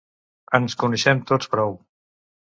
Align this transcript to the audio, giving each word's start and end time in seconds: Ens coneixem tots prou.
Ens 0.59 0.75
coneixem 0.83 1.21
tots 1.31 1.51
prou. 1.51 1.77